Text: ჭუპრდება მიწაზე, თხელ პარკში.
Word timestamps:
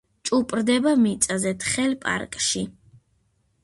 ჭუპრდება 0.29 0.93
მიწაზე, 1.03 1.53
თხელ 1.67 1.97
პარკში. 2.07 2.67